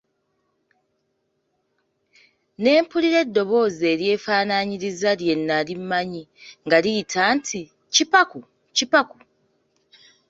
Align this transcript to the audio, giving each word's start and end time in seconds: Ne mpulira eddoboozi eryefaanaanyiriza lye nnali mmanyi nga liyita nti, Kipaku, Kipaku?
Ne 2.61 2.71
mpulira 2.81 3.17
eddoboozi 3.25 3.83
eryefaanaanyiriza 3.93 5.09
lye 5.19 5.33
nnali 5.39 5.73
mmanyi 5.79 6.23
nga 6.65 6.77
liyita 6.83 7.23
nti, 7.37 7.59
Kipaku, 7.93 8.39
Kipaku? 8.75 9.17